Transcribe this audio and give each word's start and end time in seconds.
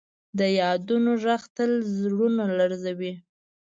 د 0.37 0.39
یادونو 0.61 1.11
ږغ 1.23 1.43
تل 1.55 1.71
زړونه 1.99 2.43
لړزوي. 2.59 3.13